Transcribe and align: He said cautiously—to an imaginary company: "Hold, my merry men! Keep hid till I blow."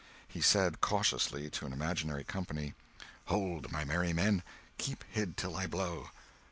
He 0.27 0.41
said 0.41 0.81
cautiously—to 0.81 1.63
an 1.67 1.73
imaginary 1.73 2.23
company: 2.23 2.73
"Hold, 3.25 3.71
my 3.71 3.83
merry 3.85 4.13
men! 4.13 4.41
Keep 4.79 5.03
hid 5.13 5.37
till 5.37 5.55
I 5.55 5.67
blow." 5.67 6.09